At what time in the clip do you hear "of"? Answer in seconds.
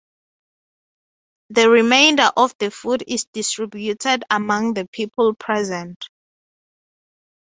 2.35-2.55